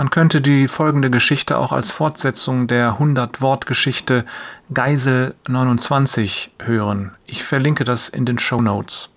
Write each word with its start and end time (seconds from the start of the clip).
Man 0.00 0.08
könnte 0.08 0.40
die 0.40 0.66
folgende 0.66 1.10
Geschichte 1.10 1.58
auch 1.58 1.72
als 1.72 1.90
Fortsetzung 1.90 2.66
der 2.66 2.98
100-Wort-Geschichte 2.98 4.24
Geisel 4.72 5.34
29 5.46 6.52
hören. 6.58 7.12
Ich 7.26 7.42
verlinke 7.44 7.84
das 7.84 8.08
in 8.08 8.24
den 8.24 8.38
Show 8.38 8.62
Notes. 8.62 9.10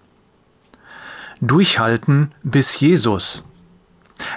Durchhalten 1.39 2.33
bis 2.43 2.77
Jesus. 2.81 3.45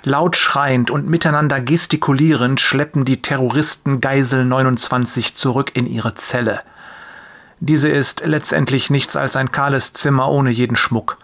Laut 0.05 0.37
schreiend 0.37 0.93
und 0.93 1.09
miteinander 1.09 1.61
gestikulierend 1.61 2.61
schleppen 2.61 3.05
die 3.05 3.23
Terroristen 3.23 4.01
Geisel 4.01 4.45
29 4.45 5.35
zurück 5.35 5.73
in 5.75 5.85
ihre 5.85 6.15
Zelle. 6.15 6.61
Diese 7.59 7.89
ist 7.89 8.23
letztendlich 8.25 8.89
nichts 8.89 9.17
als 9.17 9.35
ein 9.35 9.51
kahles 9.51 9.95
Zimmer 9.95 10.31
ohne 10.31 10.51
jeden 10.51 10.77
Schmuck. 10.77 11.19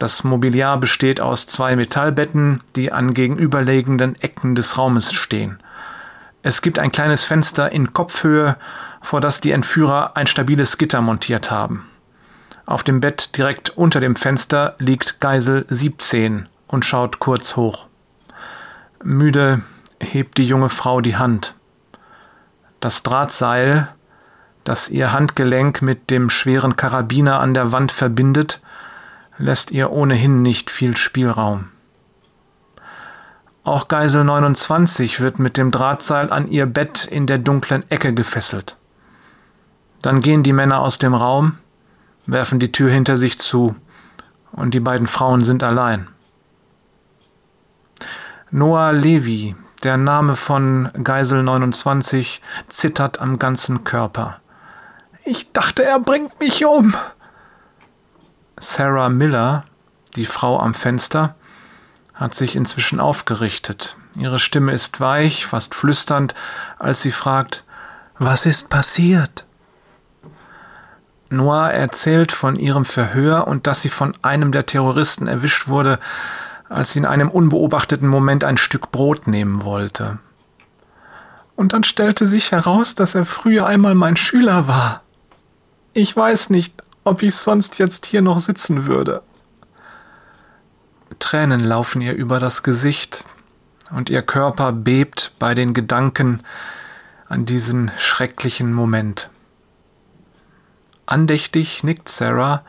Das 0.00 0.24
Mobiliar 0.24 0.80
besteht 0.80 1.20
aus 1.20 1.46
zwei 1.46 1.76
Metallbetten, 1.76 2.62
die 2.74 2.90
an 2.90 3.12
gegenüberliegenden 3.12 4.18
Ecken 4.22 4.54
des 4.54 4.78
Raumes 4.78 5.12
stehen. 5.12 5.58
Es 6.42 6.62
gibt 6.62 6.78
ein 6.78 6.90
kleines 6.90 7.24
Fenster 7.24 7.70
in 7.70 7.92
Kopfhöhe, 7.92 8.56
vor 9.02 9.20
das 9.20 9.42
die 9.42 9.50
Entführer 9.50 10.16
ein 10.16 10.26
stabiles 10.26 10.78
Gitter 10.78 11.02
montiert 11.02 11.50
haben. 11.50 11.86
Auf 12.64 12.82
dem 12.82 13.00
Bett 13.00 13.36
direkt 13.36 13.76
unter 13.76 14.00
dem 14.00 14.16
Fenster 14.16 14.74
liegt 14.78 15.20
Geisel 15.20 15.66
17 15.68 16.48
und 16.66 16.86
schaut 16.86 17.18
kurz 17.18 17.56
hoch. 17.56 17.84
Müde 19.04 19.60
hebt 20.00 20.38
die 20.38 20.46
junge 20.46 20.70
Frau 20.70 21.02
die 21.02 21.16
Hand. 21.16 21.54
Das 22.80 23.02
Drahtseil, 23.02 23.88
das 24.64 24.88
ihr 24.88 25.12
Handgelenk 25.12 25.82
mit 25.82 26.08
dem 26.08 26.30
schweren 26.30 26.76
Karabiner 26.76 27.38
an 27.40 27.52
der 27.52 27.70
Wand 27.72 27.92
verbindet, 27.92 28.62
lässt 29.40 29.70
ihr 29.70 29.90
ohnehin 29.90 30.42
nicht 30.42 30.70
viel 30.70 30.96
Spielraum. 30.96 31.70
Auch 33.64 33.88
Geisel 33.88 34.24
29 34.24 35.20
wird 35.20 35.38
mit 35.38 35.56
dem 35.56 35.70
Drahtseil 35.70 36.30
an 36.30 36.48
ihr 36.48 36.66
Bett 36.66 37.04
in 37.04 37.26
der 37.26 37.38
dunklen 37.38 37.88
Ecke 37.90 38.12
gefesselt. 38.14 38.76
Dann 40.02 40.20
gehen 40.20 40.42
die 40.42 40.52
Männer 40.52 40.80
aus 40.80 40.98
dem 40.98 41.14
Raum, 41.14 41.58
werfen 42.26 42.58
die 42.58 42.72
Tür 42.72 42.90
hinter 42.90 43.16
sich 43.16 43.38
zu 43.38 43.74
und 44.52 44.74
die 44.74 44.80
beiden 44.80 45.06
Frauen 45.06 45.42
sind 45.42 45.62
allein. 45.62 46.08
Noah 48.50 48.92
Levi, 48.92 49.54
der 49.84 49.96
Name 49.96 50.36
von 50.36 50.90
Geisel 51.02 51.42
29, 51.42 52.42
zittert 52.68 53.20
am 53.20 53.38
ganzen 53.38 53.84
Körper. 53.84 54.40
Ich 55.24 55.52
dachte, 55.52 55.84
er 55.84 56.00
bringt 56.00 56.40
mich 56.40 56.64
um, 56.64 56.94
Sarah 58.62 59.08
Miller, 59.08 59.64
die 60.16 60.26
Frau 60.26 60.60
am 60.60 60.74
Fenster, 60.74 61.34
hat 62.12 62.34
sich 62.34 62.56
inzwischen 62.56 63.00
aufgerichtet. 63.00 63.96
Ihre 64.18 64.38
Stimme 64.38 64.72
ist 64.72 65.00
weich, 65.00 65.46
fast 65.46 65.74
flüsternd, 65.74 66.34
als 66.78 67.00
sie 67.00 67.10
fragt, 67.10 67.64
was 68.18 68.44
ist 68.44 68.68
passiert? 68.68 69.46
Noah 71.30 71.70
erzählt 71.70 72.32
von 72.32 72.56
ihrem 72.56 72.84
Verhör 72.84 73.48
und 73.48 73.66
dass 73.66 73.80
sie 73.80 73.88
von 73.88 74.12
einem 74.20 74.52
der 74.52 74.66
Terroristen 74.66 75.26
erwischt 75.26 75.68
wurde, 75.68 75.98
als 76.68 76.92
sie 76.92 76.98
in 76.98 77.06
einem 77.06 77.30
unbeobachteten 77.30 78.08
Moment 78.08 78.44
ein 78.44 78.58
Stück 78.58 78.90
Brot 78.90 79.26
nehmen 79.26 79.64
wollte. 79.64 80.18
Und 81.56 81.72
dann 81.72 81.84
stellte 81.84 82.26
sich 82.26 82.52
heraus, 82.52 82.94
dass 82.94 83.14
er 83.14 83.24
früher 83.24 83.64
einmal 83.66 83.94
mein 83.94 84.16
Schüler 84.16 84.68
war. 84.68 85.02
Ich 85.94 86.14
weiß 86.14 86.50
nicht, 86.50 86.74
ob 87.04 87.22
ich 87.22 87.34
sonst 87.34 87.78
jetzt 87.78 88.06
hier 88.06 88.22
noch 88.22 88.38
sitzen 88.38 88.86
würde. 88.86 89.22
Tränen 91.18 91.60
laufen 91.60 92.00
ihr 92.00 92.14
über 92.14 92.40
das 92.40 92.62
Gesicht 92.62 93.24
und 93.90 94.10
ihr 94.10 94.22
Körper 94.22 94.72
bebt 94.72 95.32
bei 95.38 95.54
den 95.54 95.74
Gedanken 95.74 96.42
an 97.28 97.46
diesen 97.46 97.90
schrecklichen 97.98 98.72
Moment. 98.72 99.30
Andächtig 101.06 101.82
nickt 101.82 102.08
Sarah 102.08 102.62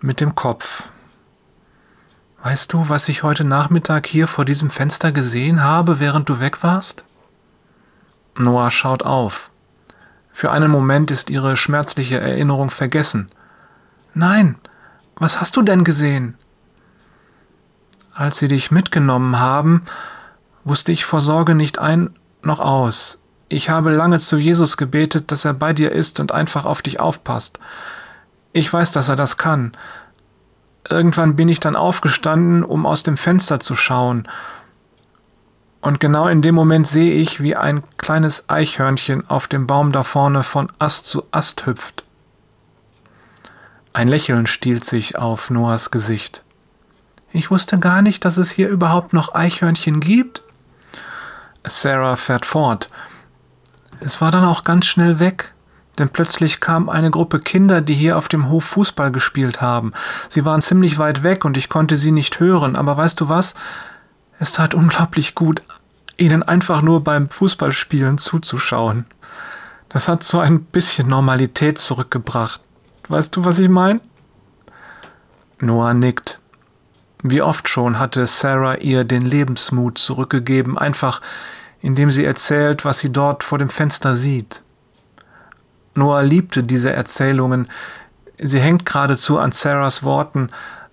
mit 0.00 0.20
dem 0.20 0.34
Kopf. 0.34 0.90
Weißt 2.42 2.72
du, 2.72 2.88
was 2.88 3.08
ich 3.08 3.22
heute 3.22 3.44
Nachmittag 3.44 4.06
hier 4.06 4.26
vor 4.26 4.44
diesem 4.44 4.70
Fenster 4.70 5.12
gesehen 5.12 5.62
habe, 5.62 6.00
während 6.00 6.28
du 6.28 6.40
weg 6.40 6.62
warst? 6.62 7.04
Noah 8.38 8.70
schaut 8.70 9.02
auf. 9.02 9.50
Für 10.32 10.50
einen 10.50 10.70
Moment 10.70 11.10
ist 11.10 11.30
ihre 11.30 11.56
schmerzliche 11.56 12.20
Erinnerung 12.20 12.68
vergessen. 12.68 13.30
Nein, 14.14 14.54
was 15.16 15.40
hast 15.40 15.56
du 15.56 15.62
denn 15.62 15.82
gesehen? 15.82 16.36
Als 18.14 18.38
sie 18.38 18.46
dich 18.46 18.70
mitgenommen 18.70 19.40
haben, 19.40 19.82
wusste 20.62 20.92
ich 20.92 21.04
vor 21.04 21.20
Sorge 21.20 21.56
nicht 21.56 21.78
ein 21.78 22.10
noch 22.42 22.60
aus. 22.60 23.18
Ich 23.48 23.70
habe 23.70 23.90
lange 23.90 24.20
zu 24.20 24.36
Jesus 24.36 24.76
gebetet, 24.76 25.32
dass 25.32 25.44
er 25.44 25.52
bei 25.52 25.72
dir 25.72 25.90
ist 25.90 26.20
und 26.20 26.30
einfach 26.30 26.64
auf 26.64 26.80
dich 26.80 27.00
aufpasst. 27.00 27.58
Ich 28.52 28.72
weiß, 28.72 28.92
dass 28.92 29.08
er 29.08 29.16
das 29.16 29.36
kann. 29.36 29.72
Irgendwann 30.88 31.34
bin 31.34 31.48
ich 31.48 31.58
dann 31.58 31.74
aufgestanden, 31.74 32.62
um 32.62 32.86
aus 32.86 33.02
dem 33.02 33.16
Fenster 33.16 33.58
zu 33.58 33.74
schauen. 33.74 34.28
Und 35.80 35.98
genau 35.98 36.28
in 36.28 36.40
dem 36.40 36.54
Moment 36.54 36.86
sehe 36.86 37.14
ich, 37.14 37.42
wie 37.42 37.56
ein 37.56 37.82
kleines 37.96 38.48
Eichhörnchen 38.48 39.28
auf 39.28 39.48
dem 39.48 39.66
Baum 39.66 39.90
da 39.90 40.04
vorne 40.04 40.44
von 40.44 40.70
Ast 40.78 41.06
zu 41.06 41.24
Ast 41.32 41.66
hüpft. 41.66 42.03
Ein 43.96 44.08
Lächeln 44.08 44.48
stiehlt 44.48 44.84
sich 44.84 45.18
auf 45.18 45.50
Noahs 45.50 45.92
Gesicht. 45.92 46.42
Ich 47.32 47.52
wusste 47.52 47.78
gar 47.78 48.02
nicht, 48.02 48.24
dass 48.24 48.38
es 48.38 48.50
hier 48.50 48.68
überhaupt 48.68 49.12
noch 49.12 49.36
Eichhörnchen 49.36 50.00
gibt. 50.00 50.42
Sarah 51.62 52.16
fährt 52.16 52.44
fort. 52.44 52.90
Es 54.00 54.20
war 54.20 54.32
dann 54.32 54.44
auch 54.44 54.64
ganz 54.64 54.86
schnell 54.86 55.20
weg, 55.20 55.54
denn 55.96 56.08
plötzlich 56.08 56.58
kam 56.58 56.88
eine 56.88 57.12
Gruppe 57.12 57.38
Kinder, 57.38 57.80
die 57.80 57.94
hier 57.94 58.18
auf 58.18 58.26
dem 58.26 58.50
Hof 58.50 58.64
Fußball 58.64 59.12
gespielt 59.12 59.60
haben. 59.60 59.92
Sie 60.28 60.44
waren 60.44 60.60
ziemlich 60.60 60.98
weit 60.98 61.22
weg 61.22 61.44
und 61.44 61.56
ich 61.56 61.68
konnte 61.68 61.94
sie 61.94 62.10
nicht 62.10 62.40
hören, 62.40 62.74
aber 62.74 62.96
weißt 62.96 63.20
du 63.20 63.28
was? 63.28 63.54
Es 64.40 64.50
tat 64.50 64.74
unglaublich 64.74 65.36
gut, 65.36 65.62
ihnen 66.16 66.42
einfach 66.42 66.82
nur 66.82 67.04
beim 67.04 67.28
Fußballspielen 67.28 68.18
zuzuschauen. 68.18 69.06
Das 69.88 70.08
hat 70.08 70.24
so 70.24 70.40
ein 70.40 70.64
bisschen 70.64 71.06
Normalität 71.06 71.78
zurückgebracht. 71.78 72.60
Weißt 73.08 73.36
du, 73.36 73.44
was 73.44 73.58
ich 73.58 73.68
meine? 73.68 74.00
Noah 75.60 75.94
nickt. 75.94 76.38
Wie 77.22 77.42
oft 77.42 77.68
schon 77.68 77.98
hatte 77.98 78.26
Sarah 78.26 78.76
ihr 78.76 79.04
den 79.04 79.22
Lebensmut 79.22 79.98
zurückgegeben, 79.98 80.76
einfach 80.76 81.20
indem 81.80 82.10
sie 82.10 82.24
erzählt, 82.24 82.84
was 82.84 83.00
sie 83.00 83.12
dort 83.12 83.44
vor 83.44 83.58
dem 83.58 83.68
Fenster 83.68 84.16
sieht. 84.16 84.62
Noah 85.94 86.22
liebte 86.22 86.64
diese 86.64 86.92
Erzählungen. 86.92 87.68
Sie 88.38 88.58
hängt 88.58 88.86
geradezu 88.86 89.38
an 89.38 89.52
Sarahs 89.52 90.02
Worten, 90.02 90.48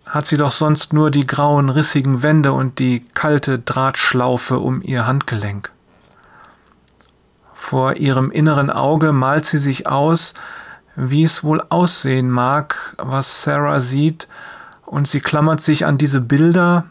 hat 0.06 0.26
sie 0.26 0.36
doch 0.36 0.52
sonst 0.52 0.92
nur 0.92 1.10
die 1.10 1.26
grauen, 1.26 1.70
rissigen 1.70 2.24
Wände 2.24 2.52
und 2.52 2.80
die 2.80 3.06
kalte 3.14 3.60
Drahtschlaufe 3.60 4.60
um 4.60 4.82
ihr 4.82 5.08
Handgelenk. 5.08 5.72
Vor 7.54 7.96
ihrem 7.96 8.30
inneren 8.30 8.70
Auge 8.70 9.14
malt 9.14 9.46
sie 9.46 9.60
sich 9.60 9.88
aus, 9.88 10.34
wie 11.04 11.24
es 11.24 11.44
wohl 11.44 11.64
aussehen 11.70 12.30
mag, 12.30 12.96
was 12.98 13.42
Sarah 13.42 13.82
sieht, 13.82 14.28
und 14.86 15.08
sie 15.08 15.20
klammert 15.20 15.60
sich 15.60 15.86
an 15.86 15.98
diese 15.98 16.22
Bilder, 16.22 16.86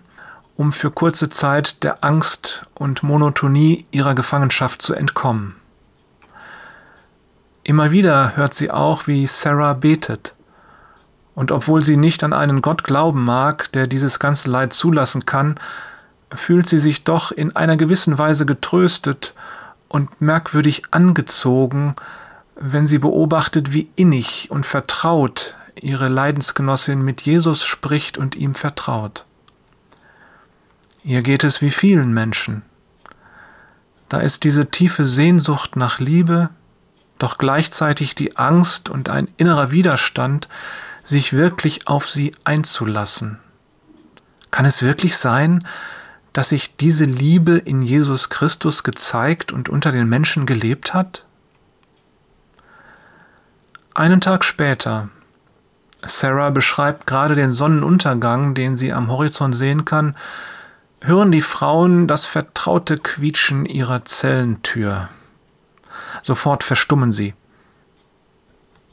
um 0.56 0.72
für 0.72 0.90
kurze 0.90 1.28
Zeit 1.28 1.84
der 1.84 2.02
Angst 2.02 2.62
und 2.74 3.04
Monotonie 3.04 3.86
ihrer 3.92 4.16
Gefangenschaft 4.16 4.82
zu 4.82 4.94
entkommen. 4.94 5.54
Immer 7.62 7.92
wieder 7.92 8.36
hört 8.36 8.52
sie 8.52 8.72
auch, 8.72 9.06
wie 9.06 9.28
Sarah 9.28 9.74
betet. 9.74 10.34
Und 11.36 11.52
obwohl 11.52 11.84
sie 11.84 11.96
nicht 11.96 12.24
an 12.24 12.32
einen 12.32 12.62
Gott 12.62 12.82
glauben 12.82 13.24
mag, 13.24 13.70
der 13.72 13.86
dieses 13.86 14.18
ganze 14.18 14.50
Leid 14.50 14.72
zulassen 14.72 15.24
kann, 15.24 15.54
fühlt 16.32 16.66
sie 16.66 16.78
sich 16.78 17.04
doch 17.04 17.30
in 17.30 17.54
einer 17.54 17.76
gewissen 17.76 18.18
Weise 18.18 18.44
getröstet 18.44 19.34
und 19.88 20.20
merkwürdig 20.20 20.82
angezogen, 20.90 21.94
wenn 22.60 22.86
sie 22.86 22.98
beobachtet, 22.98 23.72
wie 23.72 23.90
innig 23.96 24.48
und 24.50 24.66
vertraut 24.66 25.56
ihre 25.80 26.08
Leidensgenossin 26.08 27.02
mit 27.02 27.22
Jesus 27.22 27.64
spricht 27.64 28.18
und 28.18 28.36
ihm 28.36 28.54
vertraut. 28.54 29.24
Ihr 31.02 31.22
geht 31.22 31.42
es 31.42 31.62
wie 31.62 31.70
vielen 31.70 32.12
Menschen. 32.12 32.62
Da 34.10 34.20
ist 34.20 34.44
diese 34.44 34.70
tiefe 34.70 35.06
Sehnsucht 35.06 35.76
nach 35.76 36.00
Liebe, 36.00 36.50
doch 37.18 37.38
gleichzeitig 37.38 38.14
die 38.14 38.36
Angst 38.36 38.90
und 38.90 39.08
ein 39.08 39.28
innerer 39.38 39.70
Widerstand, 39.70 40.48
sich 41.02 41.32
wirklich 41.32 41.88
auf 41.88 42.10
sie 42.10 42.32
einzulassen. 42.44 43.38
Kann 44.50 44.66
es 44.66 44.82
wirklich 44.82 45.16
sein, 45.16 45.66
dass 46.34 46.50
sich 46.50 46.76
diese 46.76 47.06
Liebe 47.06 47.56
in 47.56 47.80
Jesus 47.80 48.28
Christus 48.28 48.82
gezeigt 48.82 49.50
und 49.50 49.70
unter 49.70 49.92
den 49.92 50.08
Menschen 50.08 50.44
gelebt 50.44 50.92
hat? 50.92 51.24
Einen 54.00 54.22
Tag 54.22 54.46
später. 54.46 55.10
Sarah 56.02 56.48
beschreibt 56.48 57.06
gerade 57.06 57.34
den 57.34 57.50
Sonnenuntergang, 57.50 58.54
den 58.54 58.74
sie 58.74 58.94
am 58.94 59.10
Horizont 59.10 59.54
sehen 59.54 59.84
kann. 59.84 60.16
hören 61.02 61.30
die 61.30 61.42
Frauen 61.42 62.06
das 62.06 62.24
vertraute 62.24 62.96
Quietschen 62.96 63.66
ihrer 63.66 64.06
Zellentür. 64.06 65.10
Sofort 66.22 66.64
verstummen 66.64 67.12
sie. 67.12 67.34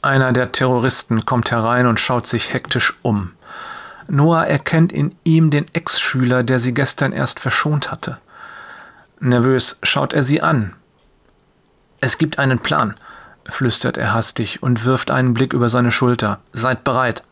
Einer 0.02 0.34
der 0.34 0.52
Terroristen 0.52 1.24
kommt 1.24 1.50
herein 1.52 1.86
und 1.86 2.00
schaut 2.00 2.26
sich 2.26 2.52
hektisch 2.52 2.92
um. 3.00 3.30
Noah 4.08 4.44
erkennt 4.44 4.92
in 4.92 5.16
ihm 5.24 5.50
den 5.50 5.64
Ex-Schüler, 5.72 6.42
der 6.42 6.58
sie 6.58 6.74
gestern 6.74 7.12
erst 7.12 7.40
verschont 7.40 7.90
hatte. 7.90 8.18
Nervös 9.20 9.78
schaut 9.82 10.12
er 10.12 10.22
sie 10.22 10.42
an. 10.42 10.76
Es 12.02 12.18
gibt 12.18 12.38
einen 12.38 12.58
Plan, 12.58 12.94
flüstert 13.48 13.96
er 13.96 14.12
hastig 14.12 14.62
und 14.62 14.84
wirft 14.84 15.10
einen 15.10 15.34
Blick 15.34 15.52
über 15.52 15.68
seine 15.68 15.90
Schulter. 15.90 16.38
Seid 16.52 16.84
bereit. 16.84 17.22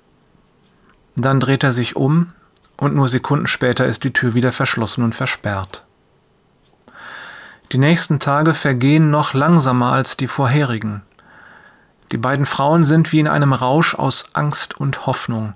Dann 1.14 1.40
dreht 1.40 1.64
er 1.64 1.72
sich 1.72 1.96
um 1.96 2.32
und 2.76 2.94
nur 2.94 3.08
Sekunden 3.08 3.46
später 3.46 3.86
ist 3.86 4.04
die 4.04 4.12
Tür 4.12 4.34
wieder 4.34 4.52
verschlossen 4.52 5.04
und 5.04 5.14
versperrt. 5.14 5.84
Die 7.72 7.78
nächsten 7.78 8.20
Tage 8.20 8.54
vergehen 8.54 9.10
noch 9.10 9.34
langsamer 9.34 9.92
als 9.92 10.16
die 10.16 10.28
vorherigen. 10.28 11.02
Die 12.12 12.18
beiden 12.18 12.46
Frauen 12.46 12.84
sind 12.84 13.10
wie 13.12 13.18
in 13.18 13.26
einem 13.26 13.52
Rausch 13.52 13.94
aus 13.94 14.30
Angst 14.34 14.78
und 14.78 15.06
Hoffnung. 15.06 15.54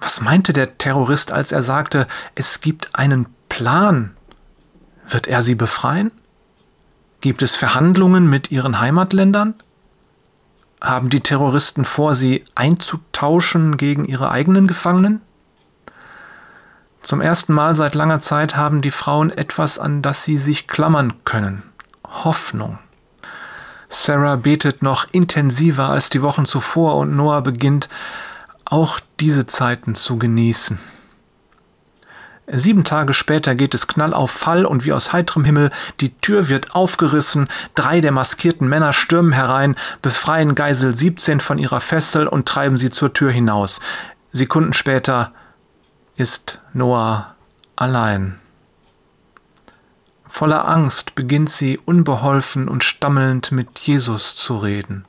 Was 0.00 0.22
meinte 0.22 0.54
der 0.54 0.78
Terrorist, 0.78 1.30
als 1.30 1.52
er 1.52 1.62
sagte, 1.62 2.06
es 2.34 2.62
gibt 2.62 2.94
einen 2.94 3.26
Plan? 3.50 4.12
Wird 5.06 5.26
er 5.26 5.42
sie 5.42 5.54
befreien? 5.54 6.10
Gibt 7.20 7.42
es 7.42 7.56
Verhandlungen 7.56 8.30
mit 8.30 8.50
ihren 8.50 8.80
Heimatländern? 8.80 9.54
Haben 10.80 11.10
die 11.10 11.20
Terroristen 11.20 11.84
vor, 11.84 12.14
sie 12.14 12.44
einzutauschen 12.54 13.76
gegen 13.76 14.04
ihre 14.06 14.30
eigenen 14.30 14.66
Gefangenen? 14.66 15.20
Zum 17.02 17.20
ersten 17.20 17.52
Mal 17.52 17.76
seit 17.76 17.94
langer 17.94 18.20
Zeit 18.20 18.56
haben 18.56 18.82
die 18.82 18.90
Frauen 18.90 19.30
etwas, 19.30 19.78
an 19.78 20.02
das 20.02 20.24
sie 20.24 20.36
sich 20.36 20.68
klammern 20.68 21.24
können. 21.24 21.62
Hoffnung. 22.06 22.78
Sarah 23.88 24.36
betet 24.36 24.82
noch 24.82 25.06
intensiver 25.12 25.88
als 25.88 26.10
die 26.10 26.22
Wochen 26.22 26.46
zuvor 26.46 26.96
und 26.96 27.16
Noah 27.16 27.42
beginnt 27.42 27.88
auch 28.64 29.00
diese 29.18 29.46
Zeiten 29.46 29.94
zu 29.94 30.18
genießen. 30.18 30.78
Sieben 32.52 32.82
Tage 32.82 33.14
später 33.14 33.54
geht 33.54 33.74
es 33.74 33.86
knall 33.86 34.12
auf 34.12 34.32
Fall 34.32 34.64
und 34.64 34.84
wie 34.84 34.92
aus 34.92 35.12
heiterem 35.12 35.44
Himmel, 35.44 35.70
die 36.00 36.12
Tür 36.16 36.48
wird 36.48 36.74
aufgerissen, 36.74 37.48
drei 37.76 38.00
der 38.00 38.10
maskierten 38.10 38.68
Männer 38.68 38.92
stürmen 38.92 39.32
herein, 39.32 39.76
befreien 40.02 40.56
Geisel 40.56 40.94
17 40.94 41.38
von 41.38 41.58
ihrer 41.58 41.80
Fessel 41.80 42.26
und 42.26 42.48
treiben 42.48 42.76
sie 42.76 42.90
zur 42.90 43.12
Tür 43.12 43.30
hinaus. 43.30 43.80
Sekunden 44.32 44.72
später 44.72 45.32
ist 46.16 46.60
Noah 46.72 47.36
allein. 47.76 48.40
Voller 50.26 50.66
Angst 50.66 51.14
beginnt 51.14 51.50
sie 51.50 51.78
unbeholfen 51.78 52.68
und 52.68 52.82
stammelnd 52.82 53.52
mit 53.52 53.78
Jesus 53.78 54.34
zu 54.34 54.56
reden. 54.56 55.04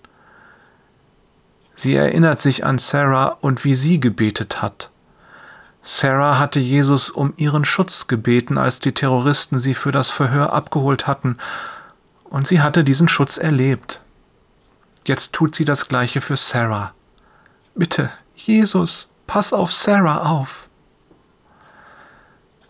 Sie 1.76 1.96
erinnert 1.96 2.40
sich 2.40 2.66
an 2.66 2.78
Sarah 2.78 3.38
und 3.42 3.64
wie 3.64 3.74
sie 3.74 4.00
gebetet 4.00 4.62
hat. 4.62 4.91
Sarah 5.83 6.38
hatte 6.38 6.60
Jesus 6.60 7.10
um 7.10 7.33
ihren 7.38 7.66
Schutz 7.66 8.07
gebeten, 8.07 8.57
als 8.57 8.80
die 8.80 8.94
Terroristen 8.94 9.60
sie 9.60 9.74
für 9.74 9.92
das 9.92 10.10
Verhör 10.10 10.54
abgeholt 10.54 11.07
hatten, 11.07 11.38
und 12.25 12.48
sie 12.48 12.62
hatte 12.62 12.83
diesen 12.83 13.07
Schutz 13.07 13.38
erlebt. 13.38 14.01
Jetzt 15.06 15.33
tut 15.33 15.56
sie 15.56 15.66
das 15.66 15.88
gleiche 15.88 16.22
für 16.22 16.38
Sarah. 16.38 16.94
Bitte, 17.74 18.12
Jesus, 18.36 19.10
pass 19.25 19.54
auf 19.54 19.74
Sarah 19.74 20.30
auf. 20.30 20.69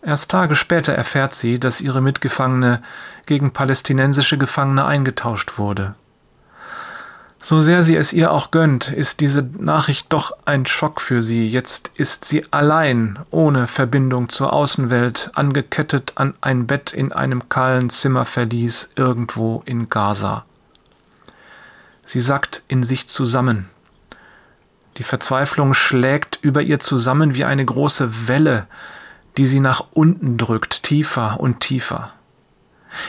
Erst 0.00 0.30
Tage 0.30 0.56
später 0.56 0.94
erfährt 0.94 1.32
sie, 1.32 1.60
dass 1.60 1.80
ihre 1.80 2.00
Mitgefangene 2.00 2.82
gegen 3.26 3.52
palästinensische 3.52 4.36
Gefangene 4.36 4.84
eingetauscht 4.84 5.58
wurde. 5.58 5.94
So 7.44 7.60
sehr 7.60 7.82
sie 7.82 7.96
es 7.96 8.12
ihr 8.12 8.30
auch 8.30 8.52
gönnt, 8.52 8.88
ist 8.88 9.18
diese 9.18 9.42
Nachricht 9.42 10.06
doch 10.12 10.30
ein 10.44 10.64
Schock 10.64 11.00
für 11.00 11.22
sie. 11.22 11.48
Jetzt 11.48 11.90
ist 11.96 12.24
sie 12.24 12.44
allein, 12.52 13.18
ohne 13.32 13.66
Verbindung 13.66 14.28
zur 14.28 14.52
Außenwelt, 14.52 15.32
angekettet 15.34 16.12
an 16.14 16.34
ein 16.40 16.68
Bett 16.68 16.92
in 16.92 17.12
einem 17.12 17.48
kahlen 17.48 17.90
Zimmerverlies 17.90 18.90
irgendwo 18.94 19.64
in 19.64 19.88
Gaza. 19.88 20.44
Sie 22.06 22.20
sackt 22.20 22.62
in 22.68 22.84
sich 22.84 23.08
zusammen. 23.08 23.68
Die 24.98 25.02
Verzweiflung 25.02 25.74
schlägt 25.74 26.38
über 26.42 26.62
ihr 26.62 26.78
zusammen 26.78 27.34
wie 27.34 27.44
eine 27.44 27.64
große 27.64 28.28
Welle, 28.28 28.68
die 29.36 29.46
sie 29.46 29.58
nach 29.60 29.86
unten 29.94 30.38
drückt, 30.38 30.84
tiefer 30.84 31.40
und 31.40 31.58
tiefer. 31.58 32.12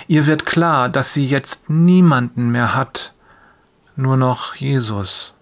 Ihr 0.08 0.26
wird 0.26 0.48
klar, 0.48 0.90
dass 0.90 1.14
sie 1.14 1.28
jetzt 1.28 1.70
niemanden 1.70 2.50
mehr 2.50 2.74
hat, 2.74 3.14
nur 3.96 4.18
noch 4.18 4.56
Jesus. 4.56 5.34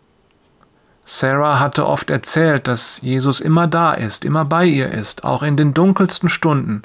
Sarah 1.04 1.60
hatte 1.60 1.86
oft 1.86 2.10
erzählt, 2.10 2.68
dass 2.68 3.02
Jesus 3.02 3.40
immer 3.40 3.68
da 3.68 3.94
ist, 3.94 4.24
immer 4.24 4.46
bei 4.46 4.66
ihr 4.66 4.90
ist, 4.90 5.24
auch 5.24 5.44
in 5.44 5.58
den 5.58 5.74
dunkelsten 5.74 6.30
Stunden. 6.30 6.84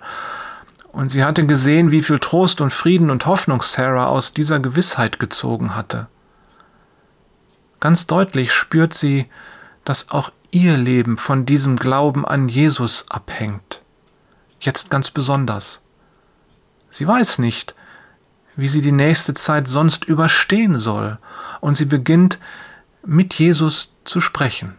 Und 0.92 1.10
sie 1.10 1.24
hatte 1.24 1.46
gesehen, 1.46 1.90
wie 1.90 2.02
viel 2.02 2.18
Trost 2.18 2.60
und 2.60 2.72
Frieden 2.72 3.10
und 3.10 3.26
Hoffnung 3.26 3.62
Sarah 3.62 4.06
aus 4.06 4.32
dieser 4.32 4.60
Gewissheit 4.60 5.18
gezogen 5.18 5.74
hatte. 5.74 6.08
Ganz 7.80 8.06
deutlich 8.06 8.52
spürt 8.52 8.94
sie, 8.94 9.28
dass 9.84 10.10
auch 10.10 10.30
ihr 10.50 10.76
Leben 10.76 11.18
von 11.18 11.46
diesem 11.46 11.76
Glauben 11.76 12.26
an 12.26 12.48
Jesus 12.48 13.04
abhängt 13.10 13.82
jetzt 14.60 14.90
ganz 14.90 15.10
besonders. 15.10 15.80
Sie 16.90 17.06
weiß 17.06 17.38
nicht, 17.38 17.74
wie 18.56 18.68
sie 18.68 18.80
die 18.80 18.92
nächste 18.92 19.34
Zeit 19.34 19.68
sonst 19.68 20.04
überstehen 20.04 20.78
soll, 20.78 21.18
und 21.60 21.76
sie 21.76 21.84
beginnt 21.84 22.38
mit 23.04 23.34
Jesus 23.34 23.94
zu 24.04 24.20
sprechen. 24.20 24.74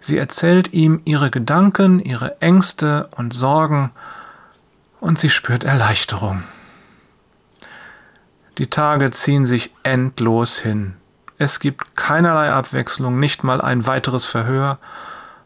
Sie 0.00 0.18
erzählt 0.18 0.72
ihm 0.72 1.00
ihre 1.04 1.30
Gedanken, 1.30 2.00
ihre 2.00 2.40
Ängste 2.40 3.08
und 3.16 3.32
Sorgen, 3.32 3.90
und 5.00 5.18
sie 5.18 5.30
spürt 5.30 5.64
Erleichterung. 5.64 6.42
Die 8.58 8.68
Tage 8.68 9.10
ziehen 9.10 9.46
sich 9.46 9.72
endlos 9.84 10.58
hin. 10.58 10.94
Es 11.38 11.60
gibt 11.60 11.94
keinerlei 11.94 12.50
Abwechslung, 12.50 13.20
nicht 13.20 13.44
mal 13.44 13.60
ein 13.60 13.86
weiteres 13.86 14.24
Verhör, 14.24 14.78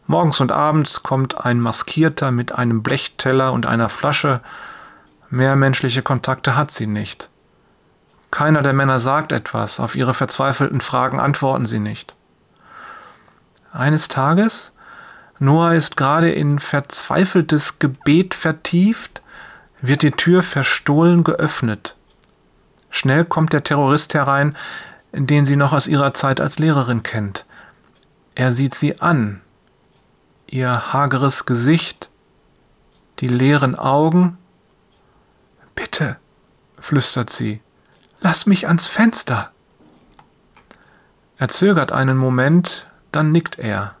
Morgens 0.05 0.41
und 0.41 0.51
abends 0.51 1.01
kommt 1.01 1.45
ein 1.45 1.59
Maskierter 1.59 2.31
mit 2.31 2.53
einem 2.53 2.83
Blechteller 2.83 3.53
und 3.53 3.65
einer 3.65 3.87
Flasche. 3.87 4.41
Mehr 5.33 5.55
menschliche 5.55 6.03
Kontakte 6.03 6.55
hat 6.55 6.69
sie 6.69 6.85
nicht. 6.85 7.31
Keiner 8.29 8.61
der 8.61 8.73
Männer 8.73 8.99
sagt 8.99 9.31
etwas, 9.31 9.79
auf 9.79 9.95
ihre 9.95 10.13
verzweifelten 10.13 10.79
Fragen 10.79 11.19
antworten 11.19 11.65
sie 11.65 11.79
nicht. 11.79 12.13
Eines 13.71 14.09
Tages, 14.09 14.73
Noah 15.39 15.73
ist 15.73 15.97
gerade 15.97 16.31
in 16.31 16.59
verzweifeltes 16.59 17.79
Gebet 17.79 18.35
vertieft, 18.35 19.23
wird 19.81 20.03
die 20.03 20.11
Tür 20.11 20.43
verstohlen 20.43 21.23
geöffnet. 21.23 21.95
Schnell 22.91 23.25
kommt 23.25 23.53
der 23.53 23.63
Terrorist 23.63 24.13
herein, 24.13 24.55
den 25.13 25.45
sie 25.45 25.55
noch 25.55 25.73
aus 25.73 25.87
ihrer 25.87 26.13
Zeit 26.13 26.41
als 26.41 26.59
Lehrerin 26.59 27.01
kennt. 27.01 27.47
Er 28.35 28.51
sieht 28.51 28.75
sie 28.75 29.01
an, 29.01 29.41
ihr 30.45 30.93
hageres 30.93 31.47
Gesicht, 31.47 32.11
die 33.17 33.29
leeren 33.29 33.73
Augen. 33.73 34.37
Bitte, 35.93 36.17
flüstert 36.79 37.29
sie, 37.29 37.61
lass 38.19 38.47
mich 38.47 38.65
ans 38.65 38.87
Fenster. 38.87 39.51
Er 41.37 41.49
zögert 41.49 41.91
einen 41.91 42.17
Moment, 42.17 42.87
dann 43.11 43.31
nickt 43.31 43.59
er. 43.59 43.93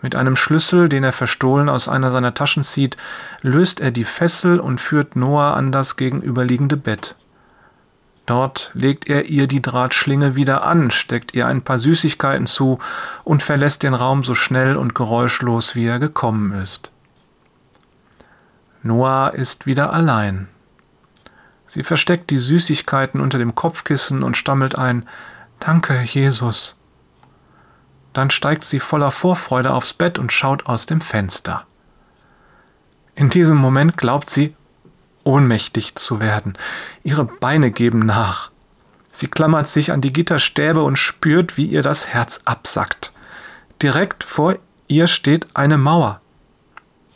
Mit 0.00 0.14
einem 0.14 0.36
Schlüssel, 0.36 0.88
den 0.88 1.02
er 1.02 1.12
verstohlen 1.12 1.68
aus 1.68 1.88
einer 1.88 2.12
seiner 2.12 2.32
Taschen 2.34 2.62
zieht, 2.62 2.96
löst 3.42 3.80
er 3.80 3.90
die 3.90 4.04
Fessel 4.04 4.60
und 4.60 4.80
führt 4.80 5.16
Noah 5.16 5.54
an 5.54 5.72
das 5.72 5.96
gegenüberliegende 5.96 6.76
Bett. 6.76 7.16
Dort 8.26 8.70
legt 8.74 9.08
er 9.08 9.24
ihr 9.24 9.48
die 9.48 9.62
Drahtschlinge 9.62 10.36
wieder 10.36 10.62
an, 10.62 10.92
steckt 10.92 11.34
ihr 11.34 11.48
ein 11.48 11.62
paar 11.62 11.80
Süßigkeiten 11.80 12.46
zu 12.46 12.78
und 13.24 13.42
verlässt 13.42 13.82
den 13.82 13.94
Raum 13.94 14.22
so 14.22 14.36
schnell 14.36 14.76
und 14.76 14.94
geräuschlos, 14.94 15.74
wie 15.74 15.86
er 15.86 15.98
gekommen 15.98 16.52
ist. 16.52 16.92
Noah 18.84 19.32
ist 19.34 19.66
wieder 19.66 19.92
allein. 19.92 20.46
Sie 21.76 21.84
versteckt 21.84 22.30
die 22.30 22.38
Süßigkeiten 22.38 23.20
unter 23.20 23.36
dem 23.36 23.54
Kopfkissen 23.54 24.22
und 24.22 24.38
stammelt 24.38 24.78
ein 24.78 25.06
Danke, 25.60 26.00
Jesus. 26.00 26.78
Dann 28.14 28.30
steigt 28.30 28.64
sie 28.64 28.80
voller 28.80 29.10
Vorfreude 29.10 29.74
aufs 29.74 29.92
Bett 29.92 30.18
und 30.18 30.32
schaut 30.32 30.64
aus 30.64 30.86
dem 30.86 31.02
Fenster. 31.02 31.66
In 33.14 33.28
diesem 33.28 33.58
Moment 33.58 33.98
glaubt 33.98 34.30
sie, 34.30 34.56
ohnmächtig 35.22 35.96
zu 35.96 36.18
werden. 36.18 36.54
Ihre 37.04 37.26
Beine 37.26 37.70
geben 37.70 38.06
nach. 38.06 38.50
Sie 39.12 39.28
klammert 39.28 39.68
sich 39.68 39.92
an 39.92 40.00
die 40.00 40.14
Gitterstäbe 40.14 40.82
und 40.82 40.96
spürt, 40.96 41.58
wie 41.58 41.66
ihr 41.66 41.82
das 41.82 42.08
Herz 42.08 42.40
absackt. 42.46 43.12
Direkt 43.82 44.24
vor 44.24 44.56
ihr 44.88 45.08
steht 45.08 45.46
eine 45.52 45.76
Mauer, 45.76 46.22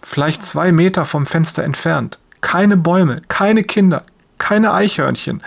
vielleicht 0.02 0.44
zwei 0.44 0.70
Meter 0.70 1.06
vom 1.06 1.24
Fenster 1.24 1.64
entfernt. 1.64 2.18
keine 2.42 2.76
Bäume, 2.76 3.22
keine 3.28 3.64
Kinder, 3.64 4.04
keine 4.40 4.72
Eichhörnchen, 4.74 5.42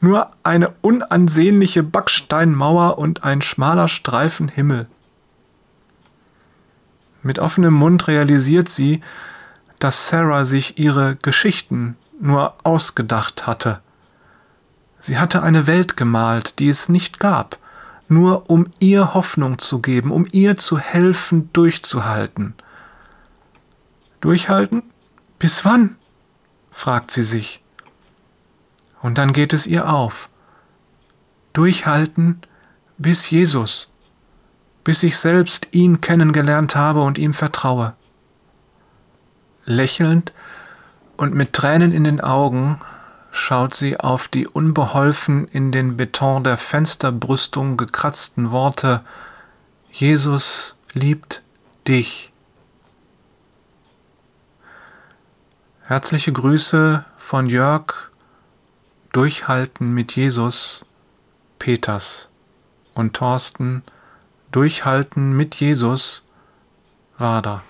nur 0.00 0.32
eine 0.42 0.74
unansehnliche 0.80 1.84
Backsteinmauer 1.84 2.98
und 2.98 3.22
ein 3.22 3.42
schmaler 3.42 3.86
Streifen 3.86 4.48
Himmel. 4.48 4.88
Mit 7.22 7.38
offenem 7.38 7.74
Mund 7.74 8.08
realisiert 8.08 8.68
sie, 8.68 9.02
dass 9.78 10.08
Sarah 10.08 10.44
sich 10.44 10.78
ihre 10.78 11.16
Geschichten 11.16 11.96
nur 12.20 12.54
ausgedacht 12.64 13.46
hatte. 13.46 13.80
Sie 15.00 15.18
hatte 15.18 15.42
eine 15.42 15.66
Welt 15.66 15.96
gemalt, 15.96 16.58
die 16.58 16.68
es 16.68 16.88
nicht 16.88 17.20
gab, 17.20 17.58
nur 18.08 18.50
um 18.50 18.66
ihr 18.80 19.14
Hoffnung 19.14 19.58
zu 19.58 19.80
geben, 19.80 20.10
um 20.10 20.26
ihr 20.32 20.56
zu 20.56 20.78
helfen, 20.78 21.52
durchzuhalten. 21.52 22.54
Durchhalten? 24.20 24.82
Bis 25.38 25.64
wann? 25.64 25.96
fragt 26.70 27.10
sie 27.10 27.22
sich. 27.22 27.60
Und 29.00 29.18
dann 29.18 29.32
geht 29.32 29.52
es 29.52 29.66
ihr 29.66 29.88
auf. 29.88 30.28
Durchhalten 31.52 32.40
bis 32.98 33.30
Jesus, 33.30 33.90
bis 34.84 35.02
ich 35.02 35.18
selbst 35.18 35.68
ihn 35.72 36.00
kennengelernt 36.00 36.74
habe 36.74 37.02
und 37.02 37.18
ihm 37.18 37.34
vertraue. 37.34 37.94
Lächelnd 39.64 40.32
und 41.16 41.34
mit 41.34 41.52
Tränen 41.52 41.92
in 41.92 42.04
den 42.04 42.20
Augen 42.20 42.80
schaut 43.30 43.74
sie 43.74 44.00
auf 44.00 44.28
die 44.28 44.46
unbeholfen 44.46 45.46
in 45.48 45.70
den 45.72 45.96
Beton 45.96 46.42
der 46.42 46.56
Fensterbrüstung 46.56 47.76
gekratzten 47.76 48.50
Worte 48.50 49.02
Jesus 49.92 50.76
liebt 50.92 51.42
dich. 51.86 52.32
Herzliche 55.82 56.32
Grüße 56.32 57.04
von 57.16 57.46
Jörg 57.46 58.07
Durchhalten 59.12 59.94
mit 59.94 60.16
Jesus 60.16 60.84
Peters 61.58 62.28
und 62.94 63.14
Thorsten 63.14 63.82
Durchhalten 64.52 65.32
mit 65.32 65.54
Jesus 65.56 66.22
Wader. 67.16 67.62